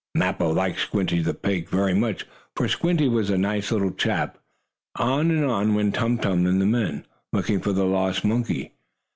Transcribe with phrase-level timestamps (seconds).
[0.15, 4.39] Mappo liked Squinty, the pig, very much, for Squinty was a nice little chap.
[4.95, 8.71] On and on went Tum Tum and the men, looking for the lost monkey.